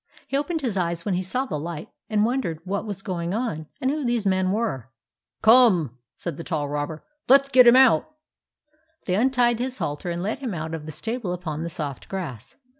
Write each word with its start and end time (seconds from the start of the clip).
He 0.27 0.35
opened 0.35 0.61
his 0.61 0.77
eyes 0.77 1.05
when 1.05 1.13
he 1.13 1.21
saw 1.21 1.45
the 1.45 1.59
light, 1.59 1.87
and 2.09 2.25
wondered 2.25 2.59
what 2.63 2.87
was 2.87 3.03
going 3.03 3.35
on, 3.35 3.67
and 3.79 3.91
who 3.91 4.03
these 4.03 4.25
men 4.25 4.51
were." 4.51 4.89
Come!" 5.43 5.95
said 6.17 6.37
the 6.37 6.43
tall 6.43 6.67
robber;" 6.67 7.05
let 7.29 7.45
's 7.45 7.49
get 7.49 7.67
him 7.67 7.75
out." 7.75 8.09
They 9.05 9.13
untied 9.13 9.59
his 9.59 9.77
halter 9.77 10.09
and 10.09 10.23
led 10.23 10.39
him 10.39 10.55
out 10.55 10.73
of 10.73 10.87
the 10.87 10.91
stable 10.91 11.33
upon 11.33 11.61
the 11.61 11.69
soft 11.69 12.09
grass. 12.09 12.55